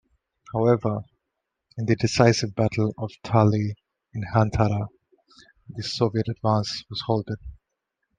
However, 0.51 1.03
in 1.77 1.85
the 1.85 1.95
decisive 1.95 2.55
Battle 2.55 2.91
of 2.97 3.11
Tali-Ihantala, 3.23 4.87
the 5.69 5.83
Soviet 5.83 6.25
advance 6.27 6.83
was 6.89 7.01
halted. 7.05 7.37